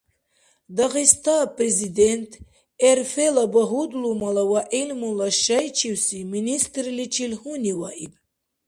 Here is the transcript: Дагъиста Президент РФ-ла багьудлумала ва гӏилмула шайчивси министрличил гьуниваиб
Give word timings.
Дагъиста 0.75 1.35
Президент 1.57 2.29
РФ-ла 2.97 3.43
багьудлумала 3.55 4.43
ва 4.51 4.61
гӏилмула 4.69 5.27
шайчивси 5.43 6.19
министрличил 6.33 7.31
гьуниваиб 7.41 8.13